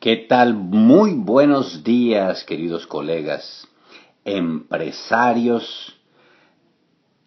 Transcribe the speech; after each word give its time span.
¿Qué 0.00 0.14
tal? 0.14 0.54
Muy 0.54 1.14
buenos 1.14 1.82
días, 1.82 2.44
queridos 2.44 2.86
colegas, 2.86 3.66
empresarios, 4.24 5.98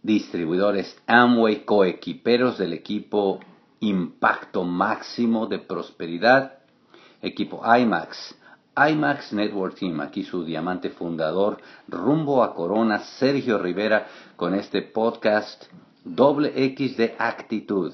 distribuidores 0.01 0.97
Amway, 1.05 1.65
coequiperos 1.65 2.57
del 2.57 2.71
equipo 2.71 3.41
Impacto 3.81 4.63
Máximo 4.63 5.47
de 5.47 5.59
Prosperidad, 5.59 6.59
equipo 7.21 7.61
IMAX, 7.61 8.35
IMAX 8.77 9.33
Network 9.33 9.75
Team, 9.75 9.99
aquí 9.99 10.23
su 10.23 10.45
diamante 10.45 10.91
fundador, 10.91 11.57
rumbo 11.89 12.41
a 12.41 12.55
Corona, 12.55 12.99
Sergio 12.99 13.57
Rivera, 13.57 14.07
con 14.37 14.55
este 14.55 14.81
podcast 14.81 15.65
doble 16.05 16.53
X 16.55 16.95
de 16.95 17.15
actitud. 17.19 17.91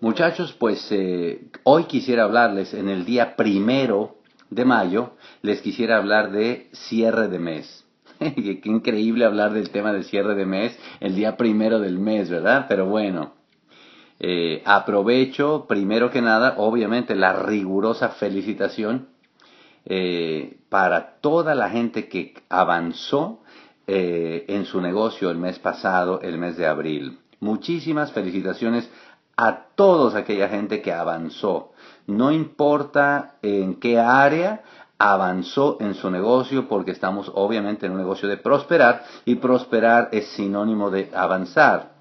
Muchachos, 0.00 0.54
pues 0.56 0.86
eh, 0.92 1.48
hoy 1.64 1.84
quisiera 1.84 2.22
hablarles 2.22 2.72
en 2.72 2.88
el 2.88 3.04
día 3.04 3.34
primero 3.34 4.14
de 4.48 4.64
mayo, 4.64 5.14
les 5.42 5.60
quisiera 5.60 5.96
hablar 5.96 6.30
de 6.30 6.68
cierre 6.72 7.26
de 7.26 7.40
mes. 7.40 7.84
Qué 8.18 8.60
increíble 8.64 9.24
hablar 9.24 9.52
del 9.52 9.70
tema 9.70 9.92
de 9.92 10.04
cierre 10.04 10.36
de 10.36 10.46
mes 10.46 10.78
el 11.00 11.16
día 11.16 11.36
primero 11.36 11.80
del 11.80 11.98
mes, 11.98 12.30
¿verdad? 12.30 12.66
Pero 12.68 12.86
bueno, 12.86 13.34
eh, 14.20 14.62
aprovecho 14.64 15.66
primero 15.68 16.12
que 16.12 16.22
nada, 16.22 16.54
obviamente, 16.58 17.16
la 17.16 17.32
rigurosa 17.32 18.10
felicitación 18.10 19.08
eh, 19.84 20.58
para 20.68 21.18
toda 21.20 21.56
la 21.56 21.70
gente 21.70 22.08
que 22.08 22.34
avanzó 22.48 23.42
en 23.90 24.66
su 24.66 24.82
negocio 24.82 25.30
el 25.30 25.38
mes 25.38 25.58
pasado, 25.58 26.20
el 26.20 26.36
mes 26.36 26.58
de 26.58 26.66
abril. 26.66 27.20
Muchísimas 27.40 28.12
felicitaciones 28.12 28.90
a 29.38 29.68
todos 29.76 30.16
aquella 30.16 30.48
gente 30.48 30.82
que 30.82 30.92
avanzó. 30.92 31.70
No 32.08 32.32
importa 32.32 33.36
en 33.40 33.78
qué 33.78 34.00
área 34.00 34.62
avanzó 34.98 35.76
en 35.78 35.94
su 35.94 36.10
negocio, 36.10 36.68
porque 36.68 36.90
estamos 36.90 37.30
obviamente 37.32 37.86
en 37.86 37.92
un 37.92 37.98
negocio 37.98 38.28
de 38.28 38.36
prosperar 38.36 39.04
y 39.24 39.36
prosperar 39.36 40.08
es 40.10 40.26
sinónimo 40.32 40.90
de 40.90 41.10
avanzar. 41.14 41.92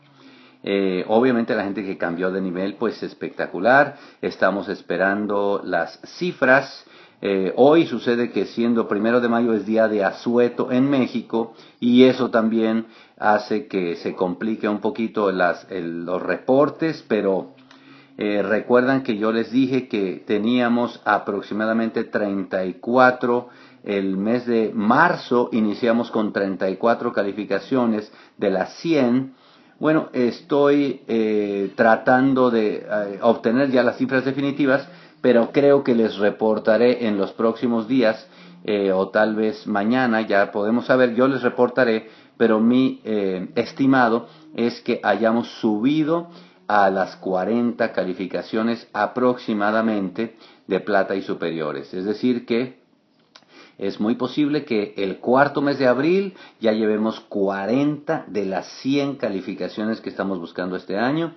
Eh, 0.64 1.06
obviamente 1.08 1.54
la 1.54 1.64
gente 1.64 1.86
que 1.86 1.96
cambió 1.96 2.32
de 2.32 2.42
nivel, 2.42 2.74
pues 2.74 3.04
espectacular. 3.04 3.98
Estamos 4.20 4.68
esperando 4.68 5.62
las 5.64 6.00
cifras 6.18 6.86
eh, 7.20 7.52
hoy 7.56 7.88
sucede 7.88 8.30
que 8.30 8.46
siendo 8.46 8.88
primero 8.88 9.20
de 9.20 9.28
mayo 9.28 9.54
es 9.54 9.66
día 9.66 9.88
de 9.88 10.04
asueto 10.04 10.72
en 10.72 10.88
México 10.88 11.54
y 11.80 12.04
eso 12.04 12.30
también 12.30 12.86
hace 13.18 13.66
que 13.66 13.96
se 13.96 14.14
complique 14.14 14.70
un 14.70 14.82
poquito 14.82 15.32
los 15.32 16.22
reportes, 16.22 17.04
pero 17.08 17.56
eh, 18.20 18.44
recuerdan 18.44 19.02
que 19.02 19.18
yo 19.18 19.32
les 19.32 19.52
dije 19.52 19.88
que 19.88 20.24
teníamos 20.28 21.02
aproximadamente 21.06 22.04
34 22.04 23.50
el 23.84 24.18
mes 24.18 24.46
de 24.46 24.72
marzo 24.74 25.50
iniciamos 25.54 26.12
con 26.12 26.34
34 26.34 27.14
calificaciones 27.14 28.12
de 28.38 28.52
las 28.52 28.74
100. 28.80 29.34
Bueno, 29.80 30.10
estoy 30.14 31.02
eh, 31.08 31.72
tratando 31.76 32.52
de 32.52 32.86
obtener 33.22 33.72
ya 33.72 33.84
las 33.84 33.98
cifras 33.98 34.26
definitivas 34.26 34.88
pero 35.22 35.52
creo 35.52 35.84
que 35.84 35.96
les 35.96 36.18
reportaré 36.18 37.08
en 37.08 37.18
los 37.18 37.32
próximos 37.32 37.88
días 37.88 38.28
eh, 38.64 38.92
o 38.92 39.10
tal 39.10 39.36
vez 39.36 39.66
mañana, 39.68 40.22
ya 40.22 40.52
podemos 40.52 40.86
saber, 40.86 41.16
yo 41.16 41.28
les 41.28 41.42
reportaré, 41.42 42.10
pero 42.38 42.60
mi 42.60 43.02
eh, 43.04 43.50
estimado 43.56 44.28
es 44.56 44.82
que 44.82 45.00
hayamos 45.04 45.48
subido 45.60 46.30
a 46.68 46.90
las 46.90 47.16
40 47.16 47.94
calificaciones 47.94 48.88
aproximadamente 48.94 50.36
de 50.68 50.80
plata 50.82 51.16
y 51.16 51.22
superiores. 51.22 51.94
Es 51.94 52.06
decir, 52.06 52.46
que 52.46 52.80
es 53.78 54.00
muy 54.00 54.16
posible 54.16 54.66
que 54.66 54.94
el 54.98 55.20
cuarto 55.20 55.62
mes 55.62 55.80
de 55.80 55.88
abril 55.88 56.34
ya 56.60 56.74
llevemos 56.74 57.20
40 57.22 58.26
de 58.28 58.46
las 58.46 58.68
100 58.82 59.16
calificaciones 59.16 60.02
que 60.02 60.10
estamos 60.10 60.40
buscando 60.40 60.76
este 60.76 60.98
año 60.98 61.36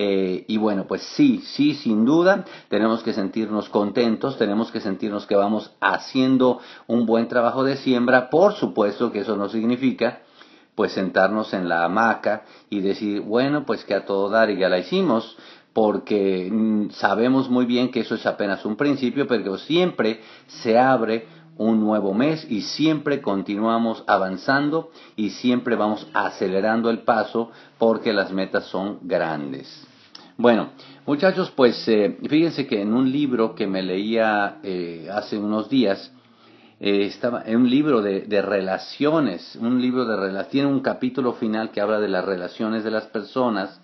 eh, 0.00 0.44
y 0.46 0.58
bueno, 0.58 0.86
pues 0.86 1.02
sí, 1.16 1.42
sí, 1.44 1.74
sin 1.74 2.04
duda, 2.04 2.44
tenemos 2.68 3.02
que 3.02 3.12
sentirnos 3.12 3.68
contentos, 3.68 4.38
tenemos 4.38 4.70
que 4.70 4.80
sentirnos 4.80 5.26
que 5.26 5.34
vamos 5.34 5.72
haciendo 5.80 6.60
un 6.86 7.04
buen 7.04 7.26
trabajo 7.26 7.64
de 7.64 7.76
siembra. 7.76 8.30
Por 8.30 8.52
supuesto 8.52 9.10
que 9.10 9.20
eso 9.20 9.36
no 9.36 9.48
significa 9.48 10.20
pues 10.76 10.92
sentarnos 10.92 11.52
en 11.52 11.68
la 11.68 11.84
hamaca 11.84 12.44
y 12.70 12.80
decir, 12.80 13.22
bueno, 13.22 13.66
pues 13.66 13.84
que 13.84 13.94
a 13.94 14.06
todo 14.06 14.30
dar 14.30 14.50
y 14.50 14.58
ya 14.58 14.68
la 14.68 14.78
hicimos, 14.78 15.36
porque 15.72 16.48
mm, 16.48 16.90
sabemos 16.90 17.50
muy 17.50 17.66
bien 17.66 17.90
que 17.90 17.98
eso 17.98 18.14
es 18.14 18.24
apenas 18.24 18.64
un 18.64 18.76
principio, 18.76 19.26
pero 19.26 19.58
siempre 19.58 20.20
se 20.46 20.78
abre 20.78 21.26
un 21.56 21.80
nuevo 21.80 22.14
mes 22.14 22.48
y 22.48 22.60
siempre 22.60 23.20
continuamos 23.20 24.04
avanzando 24.06 24.92
y 25.16 25.30
siempre 25.30 25.74
vamos 25.74 26.06
acelerando 26.14 26.88
el 26.88 27.00
paso 27.00 27.50
porque 27.78 28.12
las 28.12 28.30
metas 28.30 28.66
son 28.66 29.00
grandes. 29.02 29.87
Bueno, 30.40 30.68
muchachos, 31.04 31.50
pues 31.50 31.88
eh, 31.88 32.16
fíjense 32.28 32.68
que 32.68 32.80
en 32.80 32.94
un 32.94 33.10
libro 33.10 33.56
que 33.56 33.66
me 33.66 33.82
leía 33.82 34.58
eh, 34.62 35.08
hace 35.10 35.36
unos 35.36 35.68
días, 35.68 36.12
eh, 36.78 37.06
estaba 37.06 37.42
en 37.44 37.56
un 37.56 37.68
libro 37.68 38.02
de, 38.02 38.40
relaciones, 38.40 39.58
un 39.60 39.82
libro 39.82 40.04
de 40.04 40.14
relaciones, 40.14 40.52
tiene 40.52 40.68
un 40.68 40.78
capítulo 40.78 41.32
final 41.32 41.72
que 41.72 41.80
habla 41.80 41.98
de 41.98 42.06
las 42.06 42.24
relaciones 42.24 42.84
de 42.84 42.92
las 42.92 43.06
personas 43.06 43.80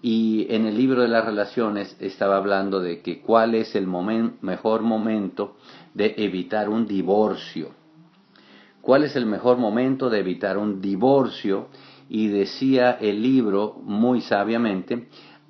y 0.00 0.46
en 0.50 0.66
el 0.66 0.76
libro 0.76 1.02
de 1.02 1.08
las 1.08 1.24
relaciones 1.24 1.96
estaba 1.98 2.36
hablando 2.36 2.78
de 2.78 3.02
que 3.02 3.20
cuál 3.20 3.56
es 3.56 3.74
el 3.74 3.88
mejor 3.88 4.82
momento 4.82 5.56
de 5.94 6.14
evitar 6.18 6.68
un 6.68 6.86
divorcio. 6.86 7.70
¿Cuál 8.82 9.02
es 9.02 9.16
el 9.16 9.26
mejor 9.26 9.58
momento 9.58 10.10
de 10.10 10.20
evitar 10.20 10.58
un 10.58 10.80
divorcio? 10.80 11.70
Y 12.08 12.28
decía 12.28 12.92
el 13.00 13.20
libro 13.20 13.80
muy 13.82 14.20
sabiamente 14.20 15.08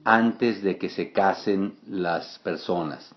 antes 0.08 0.62
de 0.62 0.78
que 0.78 0.88
se 0.88 1.12
casen 1.12 1.74
las 1.86 2.38
personas. 2.38 3.14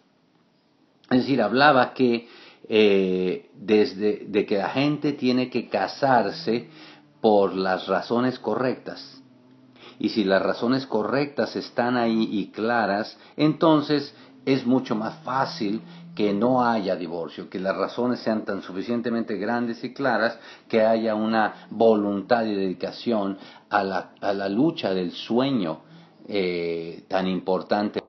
Es 1.10 1.20
decir, 1.20 1.42
hablaba 1.42 1.94
que 1.94 2.28
eh, 2.68 3.50
desde 3.56 4.26
de 4.28 4.46
que 4.46 4.58
la 4.58 4.70
gente 4.70 5.14
tiene 5.14 5.50
que 5.50 5.70
casarse 5.70 6.68
por 7.22 7.56
las 7.56 7.88
razones 7.88 8.40
correctas. 8.40 9.22
Y 10.00 10.10
si 10.10 10.26
las 10.26 10.42
razones 10.42 10.86
correctas 10.86 11.56
están 11.56 11.96
ahí 11.96 12.28
y 12.30 12.52
claras, 12.52 13.18
entonces 13.38 14.14
es 14.46 14.66
mucho 14.66 14.94
más 14.94 15.24
fácil 15.24 15.82
que 16.14 16.34
no 16.34 16.66
haya 16.66 16.98
divorcio, 16.98 17.50
que 17.50 17.60
las 17.60 17.78
razones 17.78 18.20
sean 18.20 18.44
tan 18.44 18.64
suficientemente 18.64 19.38
grandes 19.38 19.82
y 19.86 19.94
claras 19.94 20.38
que 20.68 20.82
haya 20.82 21.16
una 21.16 21.68
voluntad 21.70 22.44
y 22.44 22.54
dedicación 22.54 23.38
a 23.70 23.82
la, 23.82 24.10
a 24.20 24.34
la 24.34 24.50
lucha 24.50 24.94
del 24.94 25.14
sueño 25.14 25.90
eh, 26.28 27.04
tan 27.08 27.28
importante. 27.28 28.02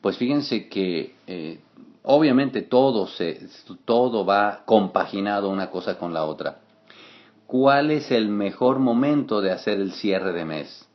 Pues 0.00 0.18
fíjense 0.18 0.68
que 0.68 1.14
eh, 1.26 1.60
obviamente 2.02 2.62
todo, 2.62 3.06
se, 3.06 3.48
todo 3.84 4.24
va 4.24 4.64
compaginado 4.66 5.48
una 5.48 5.70
cosa 5.70 5.98
con 5.98 6.12
la 6.12 6.24
otra. 6.24 6.60
¿Cuál 7.46 7.90
es 7.90 8.10
el 8.10 8.28
mejor 8.28 8.78
momento 8.78 9.40
de 9.40 9.52
hacer 9.52 9.80
el 9.80 9.92
cierre 9.92 10.32
de 10.32 10.44
mes? 10.44 10.88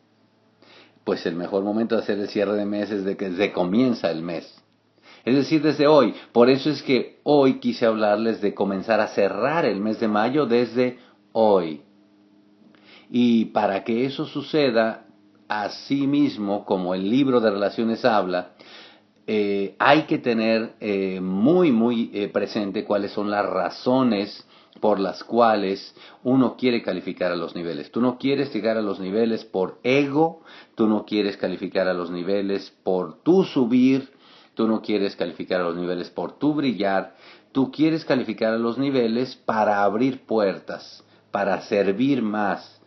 Pues 1.03 1.25
el 1.25 1.35
mejor 1.35 1.63
momento 1.63 1.95
de 1.95 2.01
hacer 2.01 2.19
el 2.19 2.29
cierre 2.29 2.53
de 2.53 2.65
mes 2.65 2.91
es 2.91 3.03
de 3.03 3.17
que 3.17 3.31
se 3.31 3.51
comienza 3.51 4.11
el 4.11 4.21
mes. 4.21 4.59
Es 5.25 5.35
decir, 5.35 5.61
desde 5.61 5.87
hoy. 5.87 6.13
Por 6.31 6.49
eso 6.49 6.69
es 6.69 6.81
que 6.81 7.19
hoy 7.23 7.59
quise 7.59 7.85
hablarles 7.85 8.41
de 8.41 8.53
comenzar 8.53 8.99
a 8.99 9.07
cerrar 9.07 9.65
el 9.65 9.79
mes 9.79 9.99
de 9.99 10.07
mayo 10.07 10.45
desde 10.45 10.99
hoy. 11.33 11.81
Y 13.09 13.45
para 13.45 13.83
que 13.83 14.05
eso 14.05 14.25
suceda, 14.25 15.05
así 15.49 16.07
mismo, 16.07 16.63
como 16.63 16.95
el 16.95 17.09
libro 17.09 17.41
de 17.41 17.51
relaciones 17.51 18.05
habla, 18.05 18.51
eh, 19.27 19.75
hay 19.77 20.03
que 20.03 20.19
tener 20.19 20.75
eh, 20.79 21.19
muy, 21.21 21.71
muy 21.71 22.09
eh, 22.13 22.29
presente 22.29 22.85
cuáles 22.85 23.11
son 23.11 23.29
las 23.29 23.45
razones 23.45 24.45
por 24.79 24.99
las 24.99 25.23
cuales 25.23 25.93
uno 26.23 26.55
quiere 26.55 26.81
calificar 26.81 27.31
a 27.31 27.35
los 27.35 27.55
niveles. 27.55 27.91
Tú 27.91 28.01
no 28.01 28.17
quieres 28.17 28.53
llegar 28.53 28.77
a 28.77 28.81
los 28.81 28.99
niveles 28.99 29.43
por 29.43 29.79
ego, 29.83 30.41
tú 30.75 30.87
no 30.87 31.05
quieres 31.05 31.35
calificar 31.37 31.87
a 31.87 31.93
los 31.93 32.11
niveles 32.11 32.71
por 32.83 33.21
tu 33.23 33.43
subir, 33.43 34.09
tú 34.53 34.67
no 34.67 34.81
quieres 34.81 35.15
calificar 35.15 35.61
a 35.61 35.65
los 35.65 35.75
niveles 35.75 36.09
por 36.09 36.39
tu 36.39 36.53
brillar, 36.53 37.15
tú 37.51 37.71
quieres 37.71 38.05
calificar 38.05 38.53
a 38.53 38.57
los 38.57 38.77
niveles 38.77 39.35
para 39.35 39.83
abrir 39.83 40.25
puertas, 40.25 41.03
para 41.31 41.61
servir 41.61 42.21
más, 42.21 42.81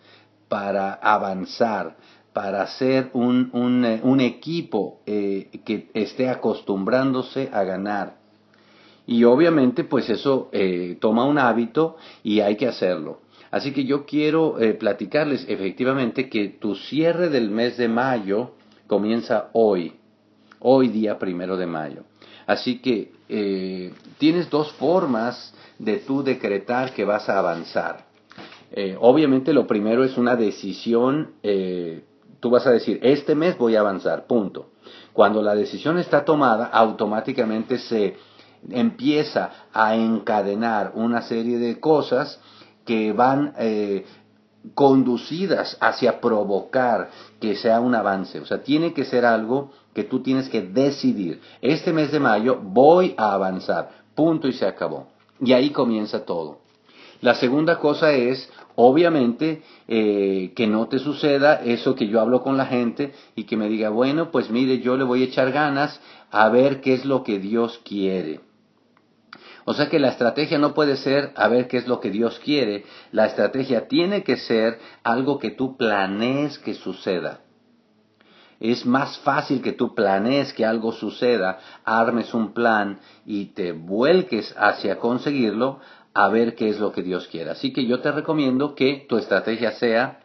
para 0.49 0.95
avanzar, 0.95 1.97
para 2.33 2.67
ser 2.67 3.11
un, 3.13 3.51
un, 3.53 3.85
eh, 3.85 4.27
equipo 4.27 5.01
eh, 5.07 5.49
que 5.65 5.91
esté 5.95 6.29
acostumbrándose 6.29 7.51
a 7.53 7.63
ganar. 7.65 8.17
Y 9.07 9.25
obviamente 9.25 9.85
pues 9.85 10.09
eso 10.09 10.49
eh, 10.53 10.97
toma 11.01 11.25
un 11.25 11.39
hábito 11.39 11.97
y 12.23 12.41
hay 12.41 12.57
que 12.57 12.69
hacerlo. 12.69 13.21
Así 13.51 13.73
que 13.73 13.85
yo 13.85 14.07
quiero 14.07 14.57
platicarles 14.79 15.45
efectivamente 15.47 16.31
que 16.31 16.49
tu 16.49 16.75
cierre 16.75 17.29
del 17.29 17.51
mes 17.51 17.77
de 17.77 17.87
mayo 17.87 18.53
comienza 18.87 19.51
hoy. 19.53 19.93
hoy 20.61 20.89
día 20.89 21.19
primero 21.19 21.59
de 21.59 21.67
mayo. 21.67 22.05
Así 22.47 22.79
que 22.79 23.13
tienes 24.17 24.49
dos 24.49 24.73
formas 24.73 25.53
de 25.79 25.99
tú 25.99 26.23
decretar 26.23 26.95
que 26.95 27.05
vas 27.05 27.29
a 27.29 27.41
avanzar. 27.41 28.07
Obviamente 29.01 29.53
lo 29.53 29.67
primero 29.67 30.03
es 30.03 30.17
una 30.17 30.35
decisión, 30.35 31.33
tú 32.43 32.51
vas 32.51 32.67
a 32.67 32.73
decir, 32.73 32.99
este 33.05 33.37
mes 33.37 33.57
voy 33.57 33.77
a 33.77 33.81
avanzar, 33.81 34.27
punto. 34.27 34.71
Cuando 35.13 35.43
la 35.43 35.55
decisión 35.55 35.97
está 35.99 36.25
tomada, 36.25 36.67
automáticamente 36.67 37.79
se 37.79 38.17
empieza 38.69 39.69
a 39.73 39.95
encadenar 39.95 40.91
una 40.97 41.23
serie 41.23 41.59
de 41.59 41.79
cosas 41.79 42.41
que 42.85 43.13
van 43.13 43.55
eh, 43.59 44.05
conducidas 44.75 45.77
hacia 45.81 46.21
provocar 46.21 47.11
que 47.39 47.55
sea 47.55 47.79
un 47.79 47.95
avance. 47.95 48.41
O 48.41 48.45
sea, 48.45 48.61
tiene 48.61 48.93
que 48.93 49.05
ser 49.05 49.25
algo 49.25 49.71
que 49.95 50.03
tú 50.03 50.21
tienes 50.21 50.49
que 50.49 50.63
decidir. 50.63 51.41
Este 51.61 51.93
mes 51.93 52.11
de 52.11 52.19
mayo 52.19 52.59
voy 52.61 53.15
a 53.19 53.35
avanzar. 53.35 54.03
Punto 54.17 54.49
y 54.49 54.53
se 54.53 54.67
acabó. 54.67 55.07
Y 55.41 55.53
ahí 55.53 55.71
comienza 55.71 56.25
todo. 56.25 56.59
La 57.23 57.37
segunda 57.37 57.79
cosa 57.79 58.13
es, 58.13 58.51
obviamente, 58.75 59.63
eh, 59.87 60.53
que 60.57 60.67
no 60.67 60.89
te 60.89 60.99
suceda 60.99 61.63
eso 61.65 61.95
que 61.95 62.09
yo 62.09 62.21
hablo 62.21 62.43
con 62.43 62.57
la 62.57 62.67
gente 62.67 63.13
y 63.37 63.45
que 63.45 63.57
me 63.57 63.69
diga, 63.69 63.91
bueno, 63.91 64.33
pues 64.33 64.51
mire, 64.51 64.81
yo 64.81 64.97
le 64.97 65.05
voy 65.05 65.23
a 65.23 65.27
echar 65.27 65.53
ganas 65.53 66.01
a 66.33 66.49
ver 66.49 66.81
qué 66.81 66.95
es 66.95 67.05
lo 67.05 67.23
que 67.23 67.39
Dios 67.39 67.81
quiere. 67.85 68.41
O 69.65 69.73
sea 69.73 69.89
que 69.89 70.01
la 70.01 70.09
estrategia 70.09 70.59
no 70.59 70.75
puede 70.75 70.97
ser 70.97 71.33
a 71.37 71.47
ver 71.47 71.69
qué 71.69 71.77
es 71.77 71.87
lo 71.87 72.01
que 72.01 72.11
Dios 72.11 72.41
quiere. 72.41 72.85
La 73.13 73.27
estrategia 73.27 73.87
tiene 73.87 74.25
que 74.25 74.37
ser 74.37 74.81
algo 75.05 75.39
que 75.39 75.53
tú 75.53 75.77
planees 75.77 76.59
que 76.59 76.75
suceda. 76.75 77.43
Es 78.59 78.87
más 78.87 79.19
fácil 79.19 79.61
que 79.63 79.73
tú 79.73 79.95
planees 79.95 80.53
que 80.53 80.65
algo 80.65 80.93
suceda, 80.93 81.59
armes 81.85 82.33
un 82.35 82.53
plan 82.53 83.01
y 83.27 83.47
te 83.47 83.73
vuelques 83.73 84.55
hacia 84.57 84.99
conseguirlo 84.99 85.81
a 86.15 86.29
ver 86.29 86.55
qué 86.55 86.69
es 86.69 86.79
lo 86.79 86.93
que 86.93 87.03
Dios 87.03 87.29
quiere. 87.29 87.51
Así 87.51 87.73
que 87.73 87.87
yo 87.87 88.01
te 88.01 88.13
recomiendo 88.13 88.75
que 88.75 89.07
tu 89.09 89.17
estrategia 89.17 89.73
sea, 89.73 90.21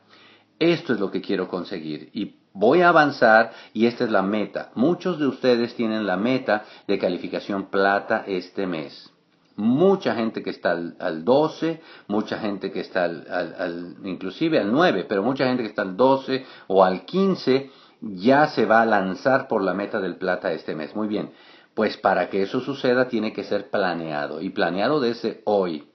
esto 0.60 0.94
es 0.94 1.00
lo 1.00 1.12
que 1.12 1.22
quiero 1.22 1.48
conseguir 1.48 2.10
y 2.14 2.36
voy 2.54 2.82
a 2.82 2.90
avanzar 2.90 3.52
y 3.74 3.86
esta 3.86 4.04
es 4.04 4.12
la 4.12 4.24
meta. 4.24 4.72
Muchos 4.76 5.20
de 5.20 5.28
ustedes 5.28 5.76
tienen 5.76 6.08
la 6.08 6.18
meta 6.18 6.66
de 6.88 6.98
calificación 6.98 7.70
plata 7.70 8.24
este 8.28 8.66
mes 8.66 9.12
mucha 9.58 10.14
gente 10.16 10.44
que 10.44 10.52
está 10.52 10.72
al, 10.72 11.26
12, 11.26 11.82
mucha 12.08 12.38
gente 12.38 12.72
que 12.72 12.80
está 12.80 13.04
al, 13.06 13.98
inclusive 14.04 14.60
al 14.60 14.72
9, 14.72 15.06
pero 15.10 15.24
mucha 15.24 15.46
gente 15.46 15.64
que 15.64 15.70
está 15.70 15.82
al 15.82 15.98
12 15.98 16.46
o 16.68 16.84
al 16.84 17.06
15 17.06 17.72
ya 18.02 18.48
se 18.48 18.66
va 18.66 18.84
a 18.84 18.86
lanzar 18.86 19.48
por 19.48 19.64
la 19.64 19.74
meta 19.74 20.00
del 20.00 20.16
plata 20.16 20.54
este 20.54 20.76
mes. 20.76 20.96
Muy 20.96 21.08
bien, 21.08 21.32
pues 21.78 21.96
para 21.96 22.28
que 22.32 22.42
eso 22.42 22.60
suceda 22.62 23.08
tiene 23.08 23.34
que 23.34 23.44
ser 23.44 23.70
planeado 23.70 24.42
y 24.42 24.50
planeado 24.50 25.00
desde 25.00 25.44
hoy. 25.46 25.88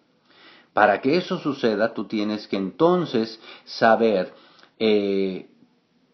Para 0.72 1.00
que 1.00 1.16
eso 1.16 1.38
suceda 1.38 1.92
tú 1.92 2.04
tienes 2.04 2.46
que 2.46 2.56
entonces 2.56 3.40
saber 3.64 4.32
eh, 4.78 5.48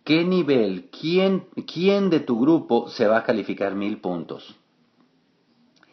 qué 0.04 0.24
nivel, 0.24 0.88
quién, 0.90 1.48
quién 1.70 2.08
de 2.08 2.20
tu 2.20 2.40
grupo 2.40 2.88
se 2.88 3.06
va 3.06 3.18
a 3.18 3.24
calificar 3.24 3.74
mil 3.74 4.00
puntos 4.00 4.56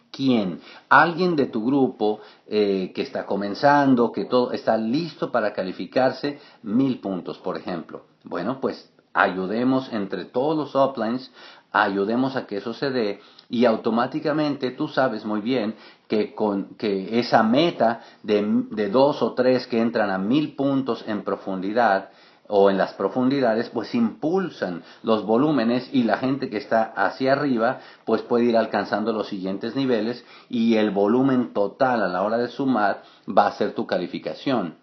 quién, 0.10 0.62
alguien 0.88 1.36
de 1.36 1.48
tu 1.48 1.66
grupo 1.66 2.22
eh, 2.48 2.94
que 2.96 3.02
está 3.02 3.26
comenzando, 3.26 4.14
que 4.14 4.24
todo 4.24 4.54
está 4.54 4.78
listo 4.78 5.30
para 5.30 5.52
calificarse 5.52 6.40
mil 6.64 7.02
puntos, 7.02 7.38
por 7.40 7.58
ejemplo. 7.58 8.06
Bueno, 8.24 8.62
pues 8.62 8.90
ayudemos 9.14 9.92
entre 9.92 10.24
todos 10.24 10.56
los 10.56 10.74
uplines, 10.74 11.34
ayudemos 11.74 12.38
a 12.38 12.48
que 12.48 12.58
eso 12.58 12.74
se 12.74 12.92
dé 12.92 13.20
y 13.50 13.66
automáticamente 13.66 14.72
tú 14.72 14.88
sabes 14.88 15.26
muy 15.26 15.42
bien 15.42 15.76
que 16.08 16.34
con 16.34 16.76
que 16.76 17.20
esa 17.20 17.44
meta 17.44 18.02
de, 18.24 18.44
de 18.72 18.90
dos 18.90 19.22
o 19.22 19.34
tres 19.34 19.68
que 19.68 19.82
entran 19.82 20.10
a 20.10 20.18
mil 20.18 20.56
puntos 20.56 21.04
en 21.08 21.24
profundidad 21.24 22.10
o 22.48 22.70
en 22.70 22.78
las 22.78 22.94
profundidades, 22.94 23.70
pues 23.70 23.94
impulsan 23.96 24.84
los 25.04 25.26
volúmenes 25.26 25.90
y 25.92 26.04
la 26.04 26.18
gente 26.18 26.50
que 26.50 26.58
está 26.58 26.84
hacia 26.96 27.34
arriba, 27.34 27.80
pues 28.06 28.22
puede 28.22 28.46
ir 28.46 28.58
alcanzando 28.58 29.12
los 29.12 29.28
siguientes 29.28 29.76
niveles 29.76 30.24
y 30.50 30.76
el 30.76 30.92
volumen 30.92 31.54
total 31.54 32.04
a 32.04 32.08
la 32.08 32.22
hora 32.22 32.38
de 32.38 32.50
sumar 32.50 33.02
va 33.28 33.48
a 33.48 33.54
ser 33.54 33.74
tu 33.74 33.88
calificación. 33.88 34.76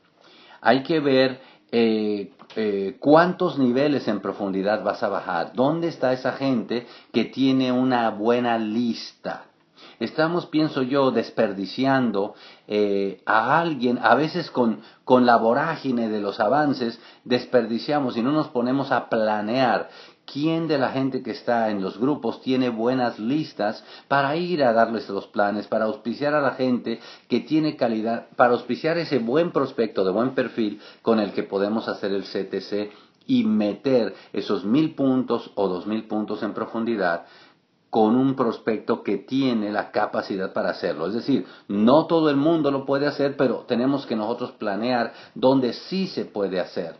Hay 0.61 0.83
que 0.83 1.01
ver 1.01 1.41
eh, 1.73 2.31
eh, 2.55 2.97
cuántos 3.01 3.59
niveles 3.59 4.07
en 4.07 4.21
profundidad 4.21 4.85
vas 4.85 5.03
a 5.03 5.09
bajar, 5.09 5.53
dónde 5.55 5.89
está 5.89 6.13
esa 6.13 6.33
gente 6.33 6.87
que 7.13 7.25
tiene 7.25 7.73
una 7.73 8.11
buena 8.11 8.59
lista 8.59 9.47
Estamos, 10.03 10.47
pienso 10.47 10.83
yo, 10.83 11.13
desperdiciando 11.13 12.35
eh, 12.67 13.23
a 13.25 13.61
alguien, 13.61 14.01
a 14.03 14.17
veces 14.17 14.51
con, 14.51 14.81
con 15.05 15.27
la 15.27 15.37
vorágine 15.37 16.09
de 16.09 16.21
los 16.21 16.41
avances, 16.41 17.01
desperdiciamos 17.25 18.17
y 18.17 18.23
no 18.23 18.33
nos 18.33 18.49
ponemos 18.49 18.91
a 18.91 19.09
planear 19.09 19.89
quién 20.25 20.69
de 20.69 20.79
la 20.79 20.91
gente 20.91 21.23
que 21.23 21.33
está 21.33 21.71
en 21.71 21.83
los 21.83 21.99
grupos 21.99 22.41
tiene 22.41 22.69
buenas 22.71 23.19
listas 23.19 23.85
para 24.09 24.37
ir 24.37 24.63
a 24.65 24.73
darles 24.73 25.09
los 25.09 25.27
planes, 25.27 25.67
para 25.67 25.87
auspiciar 25.87 26.35
a 26.35 26.41
la 26.41 26.53
gente 26.53 27.01
que 27.29 27.41
tiene 27.41 27.77
calidad, 27.77 28.27
para 28.37 28.53
auspiciar 28.53 28.99
ese 28.99 29.19
buen 29.19 29.53
prospecto 29.53 30.05
de 30.05 30.13
buen 30.13 30.35
perfil 30.35 30.81
con 31.03 31.21
el 31.21 31.33
que 31.33 31.43
podemos 31.43 31.89
hacer 31.89 32.13
el 32.13 32.25
CTC 32.25 32.93
y 33.27 33.45
meter 33.45 34.15
esos 34.33 34.65
mil 34.65 34.95
puntos 34.95 35.51
o 35.55 35.69
dos 35.69 35.87
mil 35.87 36.05
puntos 36.05 36.43
en 36.43 36.55
profundidad 36.55 37.27
con 37.93 38.17
un 38.17 38.35
prospecto 38.35 39.03
que 39.03 39.19
tiene 39.19 39.71
la 39.71 39.91
capacidad 39.91 40.55
para 40.55 40.71
hacerlo. 40.71 41.09
Es 41.09 41.13
decir, 41.13 41.45
no 41.69 42.07
todo 42.07 42.31
el 42.31 42.37
mundo 42.37 42.71
lo 42.71 42.87
puede 42.87 43.07
hacer, 43.07 43.37
pero 43.37 43.67
tenemos 43.69 44.07
que 44.07 44.17
nosotros 44.17 44.53
planear 44.53 45.13
donde 45.35 45.75
sí 45.75 46.07
se 46.07 46.25
puede 46.25 46.59
hacer. 46.59 46.97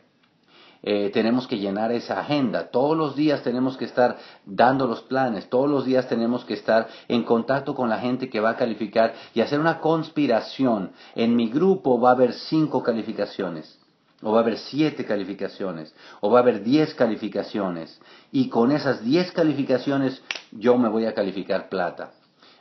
Eh, 0.83 1.11
tenemos 1.13 1.47
que 1.47 1.59
llenar 1.59 1.93
esa 1.93 2.21
agenda. 2.21 2.71
Todos 2.71 2.97
los 2.97 3.15
días 3.15 3.43
tenemos 3.43 3.77
que 3.77 3.85
estar 3.85 4.19
dando 4.45 4.87
los 4.87 5.03
planes, 5.03 5.49
todos 5.49 5.71
los 5.71 5.85
días 5.85 6.09
tenemos 6.09 6.45
que 6.45 6.55
estar 6.55 6.89
en 7.09 7.23
contacto 7.23 7.75
con 7.75 7.89
la 7.89 7.99
gente 7.99 8.29
que 8.29 8.41
va 8.41 8.51
a 8.51 8.57
calificar 8.57 9.15
y 9.35 9.41
hacer 9.41 9.61
una 9.61 9.81
conspiración. 9.81 10.93
En 11.15 11.37
mi 11.37 11.49
grupo 11.49 12.01
va 12.01 12.11
a 12.11 12.15
haber 12.15 12.33
cinco 12.33 12.83
calificaciones 12.83 13.79
o 14.23 14.33
va 14.33 14.39
a 14.39 14.43
haber 14.43 14.59
siete 14.59 15.05
calificaciones, 15.05 15.93
o 16.21 16.31
va 16.31 16.39
a 16.39 16.43
haber 16.43 16.63
diez 16.63 16.95
calificaciones, 16.95 18.01
y 18.31 18.49
con 18.49 18.71
esas 18.71 19.05
diez 19.05 19.33
calificaciones 19.33 20.23
yo 20.53 20.79
me 20.79 20.89
voy 20.89 21.07
a 21.07 21.15
calificar 21.15 21.69
plata. 21.69 22.13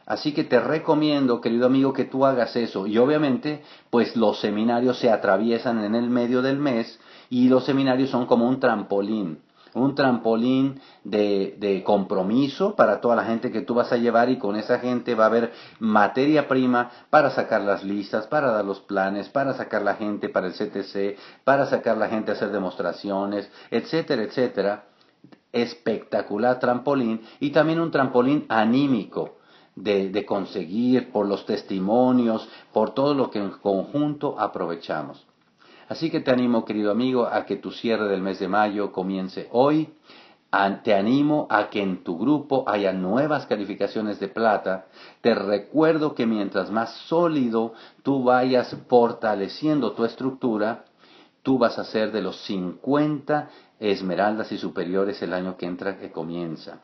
Así 0.05 0.33
que 0.33 0.43
te 0.43 0.59
recomiendo, 0.59 1.39
querido 1.39 1.67
amigo, 1.67 1.93
que 1.93 2.05
tú 2.05 2.25
hagas 2.25 2.55
eso. 2.55 2.87
Y 2.87 2.97
obviamente, 2.97 3.61
pues 3.89 4.15
los 4.15 4.41
seminarios 4.41 4.97
se 4.99 5.09
atraviesan 5.09 5.83
en 5.83 5.95
el 5.95 6.09
medio 6.09 6.41
del 6.41 6.57
mes 6.57 6.99
y 7.31 7.49
los 7.49 7.65
seminarios 7.65 8.11
son 8.11 8.27
como 8.27 8.47
un 8.47 8.59
trampolín 8.59 9.39
un 9.73 9.95
trampolín 9.95 10.81
de, 11.03 11.55
de, 11.57 11.83
compromiso 11.83 12.75
para 12.75 12.99
toda 12.99 13.15
la 13.15 13.23
gente 13.23 13.51
que 13.51 13.61
tú 13.61 13.73
vas 13.73 13.91
a 13.91 13.97
llevar 13.97 14.29
y 14.29 14.37
con 14.37 14.55
esa 14.55 14.79
gente 14.79 15.15
va 15.15 15.25
a 15.25 15.27
haber 15.27 15.53
materia 15.79 16.47
prima 16.47 16.91
para 17.09 17.29
sacar 17.31 17.61
las 17.61 17.83
listas, 17.83 18.27
para 18.27 18.51
dar 18.51 18.65
los 18.65 18.81
planes, 18.81 19.29
para 19.29 19.53
sacar 19.53 19.81
la 19.81 19.95
gente 19.95 20.29
para 20.29 20.47
el 20.47 20.53
CTC, 20.53 21.17
para 21.43 21.67
sacar 21.67 21.97
la 21.97 22.09
gente 22.09 22.31
a 22.31 22.33
hacer 22.33 22.51
demostraciones, 22.51 23.49
etcétera, 23.69 24.23
etcétera. 24.23 24.83
Espectacular 25.53 26.59
trampolín 26.59 27.21
y 27.39 27.51
también 27.51 27.79
un 27.79 27.91
trampolín 27.91 28.45
anímico. 28.49 29.37
De, 29.73 30.09
de 30.09 30.25
conseguir 30.25 31.13
por 31.13 31.25
los 31.25 31.45
testimonios, 31.45 32.47
por 32.73 32.93
todo 32.93 33.13
lo 33.13 33.31
que 33.31 33.39
en 33.39 33.51
conjunto 33.51 34.37
aprovechamos. 34.37 35.25
Así 35.91 36.09
que 36.09 36.21
te 36.21 36.31
animo, 36.31 36.63
querido 36.63 36.89
amigo, 36.89 37.25
a 37.25 37.45
que 37.45 37.57
tu 37.57 37.69
cierre 37.69 38.07
del 38.07 38.21
mes 38.21 38.39
de 38.39 38.47
mayo 38.47 38.93
comience 38.93 39.49
hoy. 39.51 39.89
Te 40.85 40.93
animo 40.93 41.47
a 41.49 41.69
que 41.69 41.83
en 41.83 42.05
tu 42.05 42.17
grupo 42.17 42.63
haya 42.65 42.93
nuevas 42.93 43.45
calificaciones 43.45 44.17
de 44.17 44.29
plata. 44.29 44.85
Te 45.19 45.35
recuerdo 45.35 46.15
que 46.15 46.25
mientras 46.25 46.71
más 46.71 46.93
sólido 47.09 47.73
tú 48.03 48.23
vayas 48.23 48.73
fortaleciendo 48.87 49.91
tu 49.91 50.05
estructura, 50.05 50.85
tú 51.43 51.57
vas 51.57 51.77
a 51.77 51.83
ser 51.83 52.13
de 52.13 52.21
los 52.21 52.37
50 52.45 53.49
esmeraldas 53.81 54.49
y 54.53 54.57
superiores 54.57 55.21
el 55.21 55.33
año 55.33 55.57
que 55.57 55.65
entra, 55.65 55.97
que 55.97 56.09
comienza. 56.09 56.79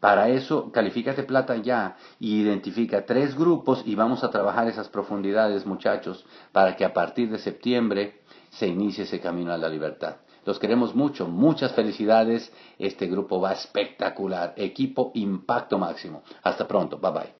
Para 0.00 0.30
eso, 0.30 0.72
califícate 0.72 1.24
plata 1.24 1.56
ya 1.56 1.96
y 2.18 2.40
identifica 2.40 3.04
tres 3.04 3.36
grupos 3.36 3.82
y 3.84 3.94
vamos 3.94 4.24
a 4.24 4.30
trabajar 4.30 4.68
esas 4.68 4.88
profundidades, 4.88 5.66
muchachos, 5.66 6.24
para 6.52 6.76
que 6.76 6.86
a 6.86 6.94
partir 6.94 7.30
de 7.30 7.38
septiembre 7.38 8.17
se 8.50 8.66
inicie 8.66 9.04
ese 9.04 9.20
camino 9.20 9.52
a 9.52 9.58
la 9.58 9.68
libertad. 9.68 10.16
Los 10.44 10.58
queremos 10.58 10.94
mucho, 10.94 11.28
muchas 11.28 11.72
felicidades. 11.72 12.50
Este 12.78 13.06
grupo 13.06 13.40
va 13.40 13.52
espectacular. 13.52 14.54
Equipo 14.56 15.12
Impacto 15.14 15.78
Máximo. 15.78 16.22
Hasta 16.42 16.66
pronto. 16.66 16.98
Bye 16.98 17.12
bye. 17.12 17.34